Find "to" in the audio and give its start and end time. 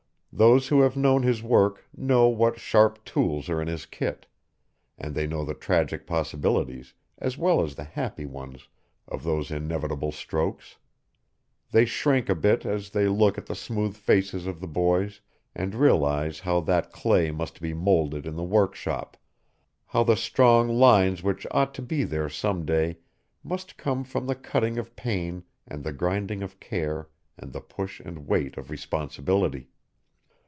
21.73-21.81